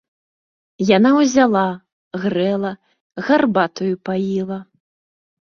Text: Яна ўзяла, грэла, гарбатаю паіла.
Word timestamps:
Яна 0.97 1.11
ўзяла, 1.17 1.65
грэла, 2.23 2.71
гарбатаю 3.29 3.93
паіла. 4.11 4.59